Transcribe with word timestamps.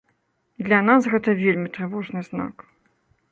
Для 0.67 0.79
нас 0.87 1.09
гэта 1.11 1.35
вельмі 1.43 1.73
трывожны 1.77 2.25
знак. 2.31 2.55